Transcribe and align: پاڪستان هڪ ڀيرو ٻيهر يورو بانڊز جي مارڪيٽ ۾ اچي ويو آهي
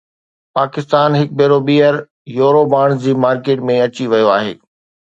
پاڪستان 0.57 1.09
هڪ 1.19 1.29
ڀيرو 1.37 1.59
ٻيهر 1.67 1.95
يورو 2.39 2.61
بانڊز 2.71 2.99
جي 3.05 3.13
مارڪيٽ 3.23 3.67
۾ 3.71 3.79
اچي 3.87 4.05
ويو 4.11 4.35
آهي 4.39 4.53